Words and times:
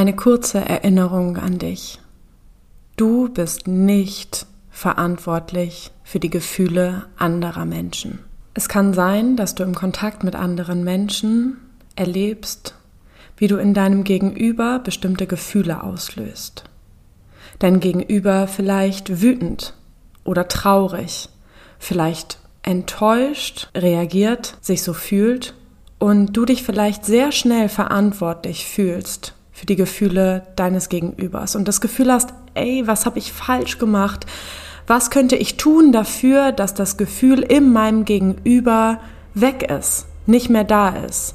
Eine 0.00 0.16
kurze 0.16 0.60
Erinnerung 0.60 1.36
an 1.36 1.58
dich. 1.58 2.00
Du 2.96 3.28
bist 3.28 3.68
nicht 3.68 4.46
verantwortlich 4.70 5.90
für 6.04 6.18
die 6.18 6.30
Gefühle 6.30 7.04
anderer 7.18 7.66
Menschen. 7.66 8.20
Es 8.54 8.70
kann 8.70 8.94
sein, 8.94 9.36
dass 9.36 9.54
du 9.54 9.62
im 9.62 9.74
Kontakt 9.74 10.24
mit 10.24 10.34
anderen 10.34 10.84
Menschen 10.84 11.58
erlebst, 11.96 12.74
wie 13.36 13.46
du 13.46 13.58
in 13.58 13.74
deinem 13.74 14.02
Gegenüber 14.02 14.78
bestimmte 14.78 15.26
Gefühle 15.26 15.82
auslöst. 15.82 16.64
Dein 17.58 17.78
Gegenüber 17.78 18.48
vielleicht 18.48 19.20
wütend 19.20 19.74
oder 20.24 20.48
traurig, 20.48 21.28
vielleicht 21.78 22.38
enttäuscht 22.62 23.68
reagiert, 23.76 24.56
sich 24.62 24.82
so 24.82 24.94
fühlt 24.94 25.52
und 25.98 26.34
du 26.34 26.46
dich 26.46 26.62
vielleicht 26.62 27.04
sehr 27.04 27.32
schnell 27.32 27.68
verantwortlich 27.68 28.64
fühlst 28.64 29.34
für 29.60 29.66
die 29.66 29.76
Gefühle 29.76 30.46
deines 30.56 30.88
Gegenübers 30.88 31.54
und 31.54 31.68
das 31.68 31.82
Gefühl 31.82 32.10
hast, 32.10 32.32
ey, 32.54 32.84
was 32.86 33.04
habe 33.04 33.18
ich 33.18 33.30
falsch 33.30 33.76
gemacht? 33.76 34.24
Was 34.86 35.10
könnte 35.10 35.36
ich 35.36 35.58
tun 35.58 35.92
dafür, 35.92 36.50
dass 36.50 36.72
das 36.72 36.96
Gefühl 36.96 37.40
in 37.40 37.70
meinem 37.70 38.06
Gegenüber 38.06 39.00
weg 39.34 39.70
ist, 39.70 40.06
nicht 40.24 40.48
mehr 40.48 40.64
da 40.64 40.88
ist? 40.88 41.34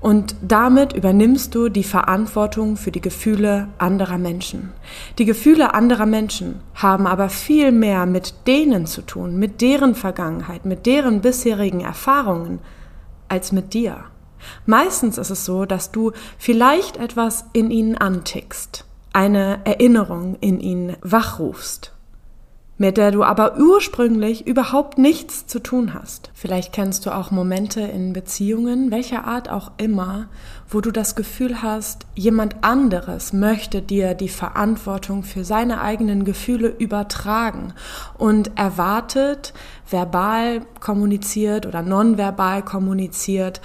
Und 0.00 0.34
damit 0.42 0.94
übernimmst 0.94 1.54
du 1.54 1.68
die 1.68 1.84
Verantwortung 1.84 2.76
für 2.76 2.90
die 2.90 3.00
Gefühle 3.00 3.68
anderer 3.78 4.18
Menschen. 4.18 4.72
Die 5.18 5.24
Gefühle 5.24 5.74
anderer 5.74 6.06
Menschen 6.06 6.56
haben 6.74 7.06
aber 7.06 7.28
viel 7.28 7.70
mehr 7.70 8.04
mit 8.04 8.34
denen 8.48 8.86
zu 8.86 9.02
tun, 9.02 9.38
mit 9.38 9.60
deren 9.60 9.94
Vergangenheit, 9.94 10.64
mit 10.64 10.86
deren 10.86 11.20
bisherigen 11.20 11.82
Erfahrungen, 11.82 12.58
als 13.28 13.52
mit 13.52 13.74
dir. 13.74 14.06
Meistens 14.66 15.18
ist 15.18 15.30
es 15.30 15.44
so, 15.44 15.64
dass 15.64 15.92
du 15.92 16.12
vielleicht 16.38 16.96
etwas 16.96 17.46
in 17.52 17.70
ihnen 17.70 17.96
antickst, 17.96 18.84
eine 19.12 19.60
Erinnerung 19.64 20.36
in 20.40 20.60
ihnen 20.60 20.96
wachrufst, 21.02 21.92
mit 22.76 22.96
der 22.96 23.12
du 23.12 23.22
aber 23.22 23.56
ursprünglich 23.58 24.46
überhaupt 24.46 24.98
nichts 24.98 25.46
zu 25.46 25.60
tun 25.60 25.94
hast. 25.94 26.30
Vielleicht 26.34 26.72
kennst 26.72 27.06
du 27.06 27.14
auch 27.14 27.30
Momente 27.30 27.80
in 27.80 28.12
Beziehungen, 28.12 28.90
welcher 28.90 29.24
Art 29.24 29.48
auch 29.48 29.70
immer, 29.76 30.26
wo 30.68 30.80
du 30.80 30.90
das 30.90 31.14
Gefühl 31.14 31.62
hast, 31.62 32.06
jemand 32.16 32.64
anderes 32.64 33.32
möchte 33.32 33.80
dir 33.80 34.14
die 34.14 34.28
Verantwortung 34.28 35.22
für 35.22 35.44
seine 35.44 35.80
eigenen 35.80 36.24
Gefühle 36.24 36.68
übertragen 36.68 37.74
und 38.18 38.58
erwartet, 38.58 39.54
verbal 39.88 40.62
kommuniziert 40.80 41.66
oder 41.66 41.82
nonverbal 41.82 42.64
kommuniziert, 42.64 43.60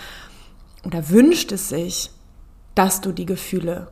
oder 0.86 1.10
wünscht 1.10 1.52
es 1.52 1.70
sich, 1.70 2.12
dass 2.76 3.02
du 3.02 3.12
die 3.12 3.26
Gefühle 3.26 3.88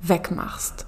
wegmachst, 0.00 0.86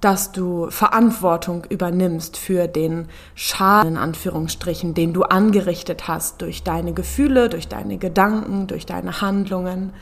dass 0.00 0.32
du 0.32 0.70
Verantwortung 0.70 1.64
übernimmst 1.68 2.36
für 2.36 2.68
den 2.68 3.08
Schaden, 3.34 3.92
in 3.92 3.96
Anführungsstrichen, 3.96 4.94
den 4.94 5.12
du 5.12 5.22
angerichtet 5.22 6.08
hast 6.08 6.42
durch 6.42 6.62
deine 6.62 6.92
Gefühle, 6.92 7.48
durch 7.48 7.68
deine 7.68 7.98
Gedanken, 7.98 8.66
durch 8.66 8.86
deine 8.86 9.20
Handlungen. 9.20 9.92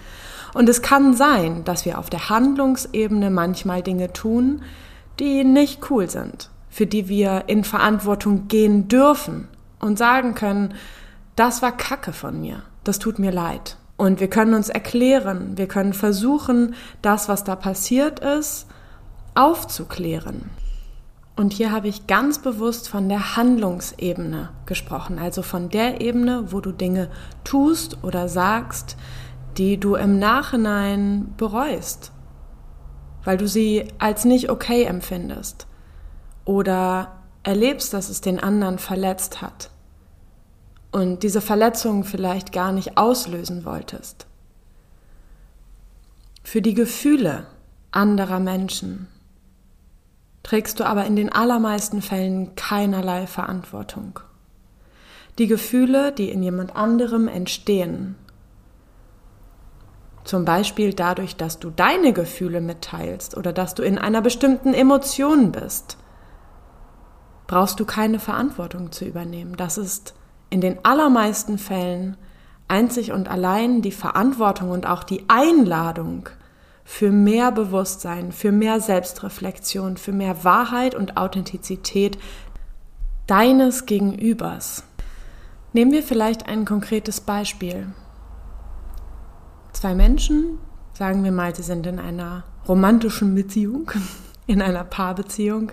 Und 0.53 0.69
es 0.69 0.83
kann 0.83 1.15
sein, 1.15 1.65
dass 1.65 1.85
wir 1.85 1.99
auf 1.99 2.11
der 2.11 2.29
Handlungsebene 2.29 3.31
manchmal 3.31 3.83
Dinge 3.83 4.13
tun, 4.13 4.63
die 5.19 5.45
nicht 5.45 5.91
cool 5.91 6.11
sind, 6.11 6.51
für 6.69 6.87
die 6.87 7.09
wir 7.09 7.45
in 7.47 7.65
Verantwortung 7.65 8.49
gehen 8.49 8.89
dürfen 8.89 9.49
und 9.79 9.99
sagen 9.99 10.35
können, 10.35 10.75
das 11.37 11.63
war 11.63 11.73
Kacke 11.73 12.13
von 12.13 12.41
mir, 12.41 12.63
das 12.85 12.99
tut 12.99 13.19
mir 13.19 13.33
leid. 13.33 13.77
Und 14.01 14.19
wir 14.19 14.31
können 14.31 14.55
uns 14.55 14.71
erklären, 14.71 15.59
wir 15.59 15.69
können 15.69 15.93
versuchen, 15.93 16.75
das, 17.03 17.29
was 17.29 17.45
da 17.45 17.55
passiert 17.55 18.21
ist, 18.21 18.67
aufzuklären. 19.35 20.49
Und 21.37 21.53
hier 21.53 21.71
habe 21.71 21.89
ich 21.89 22.07
ganz 22.07 22.39
bewusst 22.39 22.89
von 22.89 23.11
der 23.11 23.37
Handlungsebene 23.37 24.49
gesprochen, 24.65 25.19
also 25.19 25.43
von 25.43 25.69
der 25.69 26.01
Ebene, 26.01 26.51
wo 26.51 26.63
du 26.63 26.73
Dinge 26.73 27.11
tust 27.45 28.03
oder 28.03 28.31
sagst, 28.31 28.97
die 29.59 29.77
du 29.77 29.97
im 29.97 30.19
Nachhinein 30.19 31.35
bereust, 31.37 32.11
weil 33.23 33.37
du 33.37 33.47
sie 33.47 33.89
als 33.99 34.25
nicht 34.25 34.49
okay 34.49 34.85
empfindest. 34.85 35.67
Oder 36.47 37.19
erlebst, 37.43 37.93
dass 37.93 38.09
es 38.09 38.23
den 38.23 38.41
anderen 38.41 38.79
verletzt 38.79 39.43
hat 39.43 39.69
und 40.93 41.23
diese 41.23 41.41
Verletzung 41.41 42.05
vielleicht 42.05 42.53
gar 42.53 42.73
nicht 42.73 42.97
auslösen 42.97 43.65
wolltest. 43.65 44.27
Für 46.43 46.63
die 46.63 46.75
Gefühle 46.75 47.47
anderer 47.93 48.41
Menschen 48.41 49.09
trägst 50.43 50.81
du 50.81 50.85
aber 50.85 51.05
in 51.05 51.17
den 51.17 51.31
allermeisten 51.33 52.03
Fällen 52.03 52.55
keinerlei 52.57 53.27
Verantwortung. 53.27 54.21
Die 55.39 55.47
Gefühle, 55.47 56.13
die 56.13 56.31
in 56.31 56.43
jemand 56.43 56.75
anderem 56.75 57.29
entstehen, 57.29 58.17
zum 60.25 60.45
Beispiel 60.45 60.93
dadurch, 60.93 61.37
dass 61.37 61.59
du 61.59 61.71
deine 61.71 62.13
Gefühle 62.13 62.61
mitteilst 62.61 63.37
oder 63.37 63.53
dass 63.53 63.75
du 63.75 63.83
in 63.83 63.99
einer 63.99 64.23
bestimmten 64.23 64.75
Emotion 64.75 65.53
bist, 65.53 65.97
brauchst 67.47 67.81
du 67.81 67.85
keine 67.85 68.19
Verantwortung 68.19 68.93
zu 68.93 69.05
übernehmen. 69.05 69.57
Das 69.57 69.79
ist 69.79 70.15
in 70.51 70.61
den 70.61 70.85
allermeisten 70.85 71.59
Fällen 71.59 72.17
einzig 72.69 73.13
und 73.13 73.29
allein 73.29 73.83
die 73.83 73.93
Verantwortung 73.93 74.71
und 74.71 74.87
auch 74.87 75.05
die 75.05 75.25
Einladung 75.29 76.29
für 76.85 77.11
mehr 77.11 77.53
Bewusstsein, 77.53 78.33
für 78.33 78.53
mehr 78.53 78.81
Selbstreflexion, 78.81 79.97
für 79.97 80.13
mehr 80.13 80.45
Wahrheit 80.45 80.95
und 80.95 81.17
Authentizität 81.17 82.19
deines 83.27 83.87
Gegenübers. 83.87 84.83
Nehmen 85.73 85.93
wir 85.93 86.03
vielleicht 86.03 86.49
ein 86.49 86.65
konkretes 86.65 87.21
Beispiel. 87.21 87.87
Zwei 89.73 89.95
Menschen, 89.95 90.59
sagen 90.93 91.23
wir 91.23 91.31
mal, 91.31 91.55
sie 91.55 91.63
sind 91.63 91.87
in 91.87 92.01
einer 92.01 92.43
romantischen 92.67 93.35
Beziehung, 93.37 93.91
in 94.49 94.61
einer 94.61 94.83
Paarbeziehung, 94.83 95.71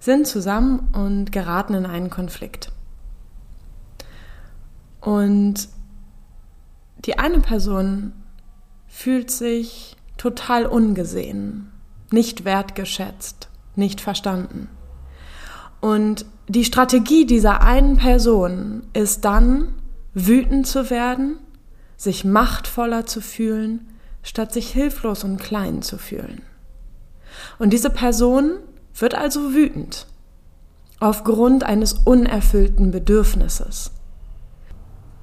sind 0.00 0.26
zusammen 0.26 0.88
und 0.94 1.32
geraten 1.32 1.74
in 1.74 1.86
einen 1.86 2.08
Konflikt. 2.08 2.72
Und 5.02 5.68
die 7.04 7.18
eine 7.18 7.40
Person 7.40 8.12
fühlt 8.86 9.30
sich 9.30 9.96
total 10.16 10.64
ungesehen, 10.64 11.72
nicht 12.12 12.44
wertgeschätzt, 12.44 13.48
nicht 13.74 14.00
verstanden. 14.00 14.68
Und 15.80 16.24
die 16.46 16.64
Strategie 16.64 17.26
dieser 17.26 17.62
einen 17.62 17.96
Person 17.96 18.84
ist 18.92 19.24
dann, 19.24 19.74
wütend 20.14 20.66
zu 20.66 20.88
werden, 20.90 21.38
sich 21.96 22.24
machtvoller 22.24 23.04
zu 23.04 23.20
fühlen, 23.20 23.88
statt 24.22 24.52
sich 24.52 24.70
hilflos 24.70 25.24
und 25.24 25.38
klein 25.38 25.82
zu 25.82 25.98
fühlen. 25.98 26.42
Und 27.58 27.72
diese 27.72 27.90
Person 27.90 28.52
wird 28.94 29.14
also 29.14 29.52
wütend 29.54 30.06
aufgrund 31.00 31.64
eines 31.64 31.94
unerfüllten 31.94 32.92
Bedürfnisses. 32.92 33.90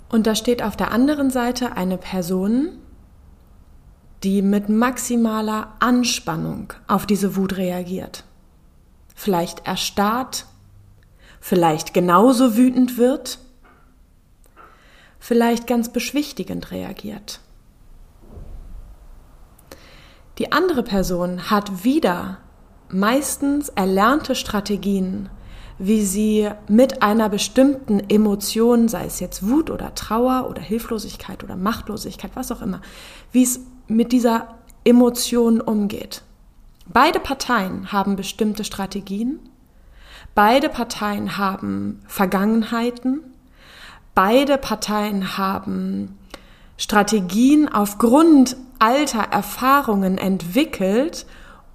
Und 0.09 0.25
da 0.25 0.35
steht 0.35 0.63
auf 0.63 0.75
der 0.75 0.91
anderen 0.91 1.29
Seite 1.29 1.77
eine 1.77 1.97
Person, 1.97 2.79
die 4.23 4.41
mit 4.41 4.67
maximaler 4.67 5.75
Anspannung 5.79 6.73
auf 6.87 7.05
diese 7.05 7.35
Wut 7.35 7.57
reagiert. 7.57 8.23
Vielleicht 9.15 9.65
erstarrt, 9.65 10.45
vielleicht 11.39 11.93
genauso 11.93 12.57
wütend 12.57 12.97
wird, 12.97 13.39
vielleicht 15.19 15.67
ganz 15.67 15.89
beschwichtigend 15.89 16.71
reagiert. 16.71 17.39
Die 20.37 20.51
andere 20.51 20.83
Person 20.83 21.49
hat 21.49 21.83
wieder 21.83 22.37
meistens 22.89 23.69
erlernte 23.69 24.35
Strategien, 24.35 25.29
wie 25.79 26.03
sie 26.05 26.49
mit 26.67 27.01
einer 27.01 27.29
bestimmten 27.29 28.01
Emotion, 28.09 28.89
sei 28.89 29.05
es 29.05 29.21
jetzt 29.21 29.47
Wut 29.47 29.69
oder 29.69 29.95
Trauer 29.95 30.47
oder 30.49 30.61
Hilflosigkeit 30.61 31.43
oder 31.43 31.55
Machtlosigkeit, 31.55 32.31
was 32.35 32.51
auch 32.51 32.61
immer, 32.61 32.81
wie 33.31 33.43
es 33.43 33.61
mit 33.87 34.11
dieser 34.11 34.55
Emotion 34.83 35.61
umgeht. 35.61 36.21
Beide 36.85 37.19
Parteien 37.19 37.91
haben 37.93 38.17
bestimmte 38.17 38.65
Strategien, 38.65 39.39
beide 40.35 40.67
Parteien 40.67 41.37
haben 41.37 42.01
Vergangenheiten, 42.07 43.21
beide 44.13 44.57
Parteien 44.57 45.37
haben 45.37 46.17
Strategien 46.77 47.71
aufgrund 47.71 48.57
alter 48.79 49.23
Erfahrungen 49.31 50.17
entwickelt, 50.17 51.25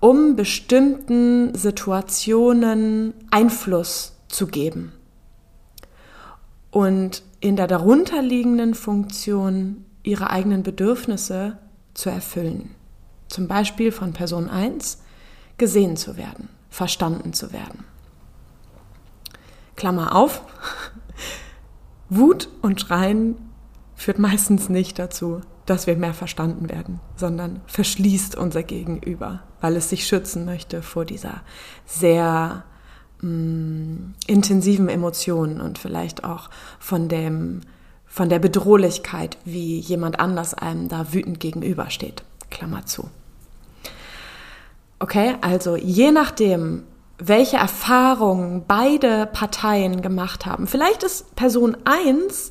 um 0.04 0.36
bestimmten 0.36 1.54
Situationen 1.54 3.14
Einfluss 3.30 4.12
zu 4.28 4.46
geben. 4.46 4.92
Und 6.70 7.22
in 7.40 7.56
der 7.56 7.66
darunterliegenden 7.66 8.74
Funktion 8.74 9.86
ihre 10.02 10.28
eigenen 10.28 10.62
Bedürfnisse 10.62 11.56
zu 11.94 12.10
erfüllen, 12.10 12.74
zum 13.28 13.48
Beispiel 13.48 13.92
von 13.92 14.12
Person 14.12 14.50
1, 14.50 14.98
gesehen 15.56 15.96
zu 15.96 16.18
werden, 16.18 16.50
verstanden 16.68 17.32
zu 17.32 17.54
werden. 17.54 17.84
Klammer 19.74 20.14
auf, 20.14 20.42
Wut 22.10 22.50
und 22.60 22.78
Schreien 22.78 23.36
führt 23.94 24.18
meistens 24.18 24.68
nicht 24.68 24.98
dazu, 24.98 25.40
dass 25.66 25.87
wir 25.87 25.96
mehr 25.96 26.14
verstanden 26.14 26.69
werden, 26.69 27.00
sondern 27.16 27.61
verschließt 27.66 28.37
unser 28.37 28.62
Gegenüber, 28.62 29.40
weil 29.61 29.76
es 29.76 29.90
sich 29.90 30.06
schützen 30.06 30.44
möchte 30.44 30.82
vor 30.82 31.05
dieser 31.05 31.43
sehr 31.87 32.64
mh, 33.20 33.28
mm, 33.28 34.14
intensiven 34.26 34.88
Emotion 34.88 35.61
und 35.61 35.78
vielleicht 35.78 36.25
auch 36.25 36.50
von 36.78 37.08
dem 37.08 37.61
von 38.06 38.28
der 38.28 38.38
Bedrohlichkeit, 38.38 39.38
wie 39.44 39.81
jemand 39.81 40.20
anders 40.20 40.55
einem 40.55 40.88
da 40.88 41.12
wütend 41.12 41.40
gegenübersteht. 41.40 42.22
Klammer 42.49 42.87
zu. 42.87 43.10
Okay, 45.00 45.34
also 45.40 45.75
je 45.75 46.12
nachdem, 46.12 46.84
welche 47.19 47.56
Erfahrungen 47.56 48.64
beide 48.69 49.26
Parteien 49.26 50.00
gemacht 50.00 50.46
haben. 50.46 50.67
Vielleicht 50.67 51.02
ist 51.02 51.34
Person 51.34 51.76
1 51.84 52.50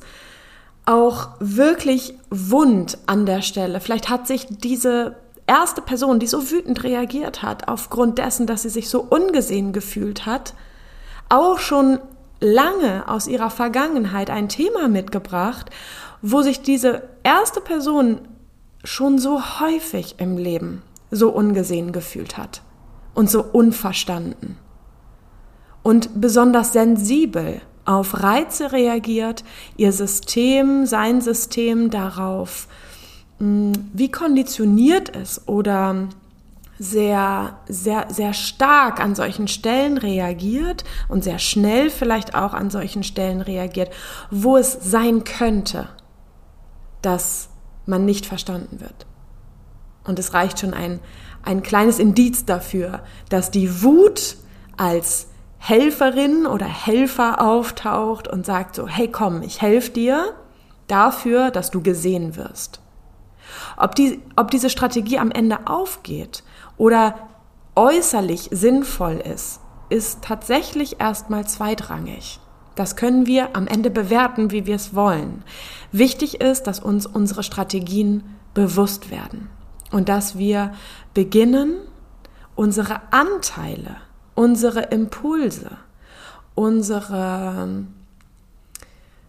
auch 0.86 1.30
wirklich 1.40 2.14
wund 2.30 2.98
an 3.06 3.26
der 3.26 3.42
Stelle. 3.42 3.80
Vielleicht 3.80 4.10
hat 4.10 4.26
sich 4.26 4.46
diese 4.48 5.16
erste 5.46 5.80
Person, 5.82 6.18
die 6.18 6.26
so 6.26 6.50
wütend 6.50 6.84
reagiert 6.84 7.42
hat, 7.42 7.68
aufgrund 7.68 8.18
dessen, 8.18 8.46
dass 8.46 8.62
sie 8.62 8.68
sich 8.70 8.88
so 8.88 9.00
ungesehen 9.02 9.72
gefühlt 9.72 10.26
hat, 10.26 10.54
auch 11.28 11.58
schon 11.58 11.98
lange 12.40 13.08
aus 13.08 13.26
ihrer 13.26 13.50
Vergangenheit 13.50 14.30
ein 14.30 14.48
Thema 14.48 14.88
mitgebracht, 14.88 15.70
wo 16.20 16.42
sich 16.42 16.62
diese 16.62 17.02
erste 17.22 17.60
Person 17.60 18.20
schon 18.82 19.18
so 19.18 19.60
häufig 19.60 20.16
im 20.18 20.36
Leben 20.36 20.82
so 21.10 21.30
ungesehen 21.30 21.92
gefühlt 21.92 22.36
hat 22.36 22.62
und 23.14 23.30
so 23.30 23.42
unverstanden 23.42 24.58
und 25.82 26.20
besonders 26.20 26.72
sensibel 26.72 27.60
auf 27.84 28.22
Reize 28.22 28.72
reagiert, 28.72 29.44
ihr 29.76 29.92
System, 29.92 30.86
sein 30.86 31.20
System 31.20 31.90
darauf, 31.90 32.68
hm, 33.38 33.72
wie 33.92 34.10
konditioniert 34.10 35.14
es 35.14 35.46
oder 35.48 36.08
sehr, 36.78 37.58
sehr, 37.68 38.06
sehr 38.10 38.32
stark 38.32 39.00
an 39.00 39.14
solchen 39.14 39.48
Stellen 39.48 39.96
reagiert 39.96 40.84
und 41.08 41.22
sehr 41.22 41.38
schnell 41.38 41.88
vielleicht 41.88 42.34
auch 42.34 42.52
an 42.52 42.70
solchen 42.70 43.04
Stellen 43.04 43.40
reagiert, 43.40 43.90
wo 44.30 44.56
es 44.56 44.76
sein 44.80 45.24
könnte, 45.24 45.88
dass 47.00 47.48
man 47.86 48.04
nicht 48.04 48.26
verstanden 48.26 48.80
wird. 48.80 49.06
Und 50.04 50.18
es 50.18 50.34
reicht 50.34 50.58
schon 50.60 50.74
ein, 50.74 51.00
ein 51.42 51.62
kleines 51.62 51.98
Indiz 51.98 52.44
dafür, 52.44 53.02
dass 53.28 53.50
die 53.50 53.82
Wut 53.82 54.36
als 54.76 55.28
Helferin 55.66 56.44
oder 56.44 56.66
Helfer 56.66 57.40
auftaucht 57.40 58.28
und 58.28 58.44
sagt 58.44 58.74
so, 58.74 58.86
hey 58.86 59.08
komm, 59.10 59.40
ich 59.40 59.62
helfe 59.62 59.92
dir 59.92 60.34
dafür, 60.88 61.50
dass 61.50 61.70
du 61.70 61.80
gesehen 61.80 62.36
wirst. 62.36 62.80
Ob, 63.78 63.94
die, 63.94 64.20
ob 64.36 64.50
diese 64.50 64.68
Strategie 64.68 65.18
am 65.18 65.30
Ende 65.30 65.66
aufgeht 65.66 66.44
oder 66.76 67.14
äußerlich 67.76 68.50
sinnvoll 68.52 69.14
ist, 69.14 69.60
ist 69.88 70.20
tatsächlich 70.20 71.00
erstmal 71.00 71.46
zweitrangig. 71.46 72.40
Das 72.74 72.94
können 72.94 73.26
wir 73.26 73.56
am 73.56 73.66
Ende 73.66 73.88
bewerten, 73.88 74.50
wie 74.50 74.66
wir 74.66 74.76
es 74.76 74.94
wollen. 74.94 75.44
Wichtig 75.92 76.42
ist, 76.42 76.66
dass 76.66 76.78
uns 76.78 77.06
unsere 77.06 77.42
Strategien 77.42 78.36
bewusst 78.52 79.10
werden 79.10 79.48
und 79.92 80.10
dass 80.10 80.36
wir 80.36 80.74
beginnen, 81.14 81.78
unsere 82.54 83.00
Anteile 83.10 83.96
unsere 84.34 84.80
Impulse, 84.80 85.70
unsere 86.54 87.84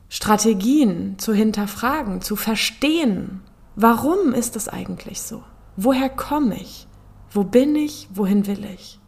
Strategien 0.09 1.17
zu 1.19 1.33
hinterfragen, 1.33 2.21
zu 2.21 2.35
verstehen, 2.35 3.41
warum 3.75 4.33
ist 4.33 4.55
es 4.55 4.69
eigentlich 4.69 5.21
so? 5.21 5.43
Woher 5.77 6.09
komme 6.09 6.55
ich? 6.55 6.87
Wo 7.31 7.43
bin 7.43 7.75
ich? 7.75 8.07
Wohin 8.13 8.47
will 8.47 8.63
ich? 8.65 8.99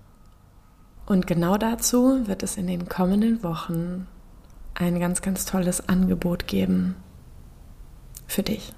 Und 1.05 1.25
genau 1.25 1.57
dazu 1.57 2.27
wird 2.27 2.43
es 2.43 2.57
in 2.57 2.67
den 2.67 2.89
kommenden 2.89 3.41
Wochen 3.41 4.07
ein 4.73 4.99
ganz, 4.99 5.21
ganz 5.21 5.45
tolles 5.45 5.87
Angebot 5.87 6.47
geben 6.47 6.95
für 8.27 8.43
dich. 8.43 8.73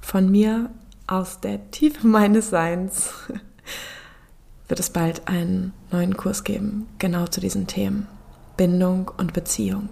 Von 0.00 0.30
mir 0.30 0.70
aus 1.06 1.40
der 1.40 1.70
Tiefe 1.70 2.06
meines 2.06 2.50
Seins 2.50 3.12
wird 4.68 4.80
es 4.80 4.90
bald 4.90 5.26
einen 5.26 5.72
neuen 5.90 6.16
Kurs 6.16 6.44
geben, 6.44 6.86
genau 6.98 7.26
zu 7.26 7.40
diesen 7.40 7.66
Themen. 7.66 8.06
Bindung 8.56 9.10
und 9.16 9.32
Beziehung. 9.32 9.88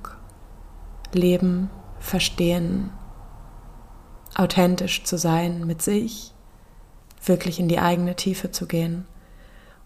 Leben, 1.12 1.70
verstehen, 1.99 2.90
authentisch 4.34 5.05
zu 5.05 5.17
sein 5.17 5.67
mit 5.67 5.81
sich, 5.82 6.32
wirklich 7.25 7.58
in 7.58 7.69
die 7.69 7.78
eigene 7.78 8.17
Tiefe 8.17 8.50
zu 8.50 8.67
gehen, 8.67 9.06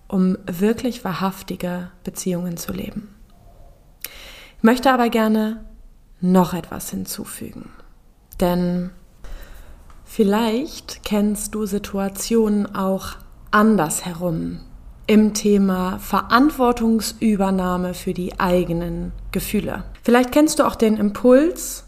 um 0.08 0.37
wirklich 0.46 1.04
wahrhaftige 1.04 1.90
Beziehungen 2.02 2.56
zu 2.56 2.72
leben. 2.72 3.14
Ich 4.56 4.62
möchte 4.64 4.90
aber 4.90 5.08
gerne 5.08 5.64
noch 6.20 6.52
etwas 6.52 6.90
hinzufügen, 6.90 7.70
denn 8.40 8.90
vielleicht 10.04 11.04
kennst 11.04 11.54
du 11.54 11.64
Situationen 11.64 12.75
auch 12.75 13.16
andersherum, 13.50 14.60
im 15.11 15.35
Thema 15.35 15.99
Verantwortungsübernahme 15.99 17.95
für 17.95 18.15
die 18.15 18.39
eigenen 18.39 19.11
Gefühle. 19.33 19.83
Vielleicht 20.05 20.31
kennst 20.31 20.61
du 20.61 20.65
auch 20.65 20.77
den 20.77 20.99
Impuls, 20.99 21.83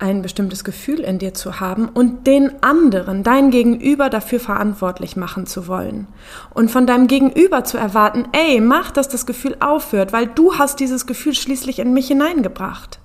ein 0.00 0.20
bestimmtes 0.20 0.64
Gefühl 0.64 0.98
in 0.98 1.20
dir 1.20 1.34
zu 1.34 1.60
haben 1.60 1.88
und 1.88 2.26
den 2.26 2.64
anderen, 2.64 3.22
dein 3.22 3.52
Gegenüber 3.52 4.10
dafür 4.10 4.40
verantwortlich 4.40 5.14
machen 5.14 5.46
zu 5.46 5.68
wollen. 5.68 6.08
Und 6.52 6.72
von 6.72 6.84
deinem 6.84 7.06
Gegenüber 7.06 7.62
zu 7.62 7.78
erwarten, 7.78 8.24
ey, 8.32 8.60
mach, 8.60 8.90
dass 8.90 9.08
das 9.08 9.24
Gefühl 9.24 9.56
aufhört, 9.60 10.12
weil 10.12 10.26
du 10.26 10.58
hast 10.58 10.80
dieses 10.80 11.06
Gefühl 11.06 11.34
schließlich 11.34 11.78
in 11.78 11.92
mich 11.92 12.08
hineingebracht. 12.08 12.98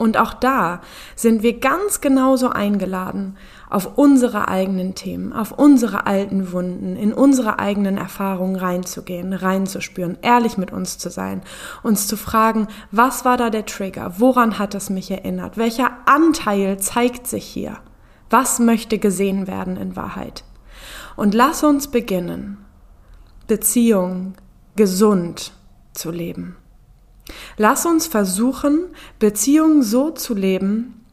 Und 0.00 0.16
auch 0.16 0.32
da 0.32 0.80
sind 1.14 1.42
wir 1.42 1.60
ganz 1.60 2.00
genauso 2.00 2.48
eingeladen, 2.48 3.36
auf 3.68 3.98
unsere 3.98 4.48
eigenen 4.48 4.94
Themen, 4.94 5.34
auf 5.34 5.52
unsere 5.52 6.06
alten 6.06 6.52
Wunden, 6.52 6.96
in 6.96 7.12
unsere 7.12 7.58
eigenen 7.58 7.98
Erfahrungen 7.98 8.56
reinzugehen, 8.56 9.34
reinzuspüren, 9.34 10.16
ehrlich 10.22 10.56
mit 10.56 10.72
uns 10.72 10.96
zu 10.96 11.10
sein, 11.10 11.42
uns 11.82 12.06
zu 12.06 12.16
fragen, 12.16 12.66
was 12.90 13.26
war 13.26 13.36
da 13.36 13.50
der 13.50 13.66
Trigger, 13.66 14.14
woran 14.16 14.58
hat 14.58 14.74
es 14.74 14.88
mich 14.88 15.10
erinnert, 15.10 15.58
welcher 15.58 15.90
Anteil 16.06 16.78
zeigt 16.78 17.26
sich 17.26 17.44
hier, 17.44 17.76
was 18.30 18.58
möchte 18.58 18.98
gesehen 18.98 19.46
werden 19.46 19.76
in 19.76 19.96
Wahrheit. 19.96 20.44
Und 21.14 21.34
lass 21.34 21.62
uns 21.62 21.88
beginnen, 21.88 22.56
Beziehung 23.46 24.32
gesund 24.76 25.52
zu 25.92 26.10
leben. 26.10 26.56
Lass 27.60 27.84
uns 27.84 28.06
versuchen, 28.06 28.86
Beziehungen 29.18 29.82
so 29.82 30.12
zu 30.12 30.32
leben, 30.32 31.04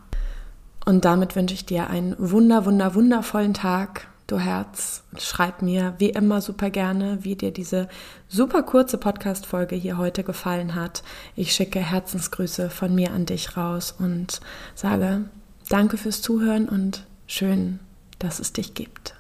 Und 0.85 1.05
damit 1.05 1.37
wünsche 1.37 1.55
ich 1.55 1.65
dir 1.65 1.91
einen 1.91 2.17
wunder, 2.19 2.67
wunder, 2.67 2.97
wundervollen 2.97 3.55
Tag, 3.55 4.09
du 4.27 4.39
Herz. 4.39 5.03
Schreib 5.19 5.63
mir 5.63 5.95
wie 5.99 6.11
immer 6.11 6.41
super 6.41 6.71
gerne, 6.71 7.19
wie 7.23 7.37
dir 7.37 7.53
diese 7.53 7.89
super 8.29 8.63
kurze 8.63 8.99
Podcast-Folge 8.99 9.77
hier 9.77 9.99
heute 9.99 10.25
gefallen 10.25 10.75
hat. 10.75 11.03
Ich 11.37 11.53
schicke 11.53 11.81
Herzensgrüße 11.81 12.71
von 12.71 12.95
mir 12.95 13.13
an 13.13 13.27
dich 13.27 13.57
raus 13.57 13.95
und 13.99 14.41
sage 14.75 15.25
Danke 15.69 15.97
fürs 15.97 16.21
Zuhören 16.21 16.69
und 16.69 17.05
schön, 17.27 17.81
dass 18.19 18.39
es 18.39 18.53
dich 18.53 18.75
gibt. 18.75 19.15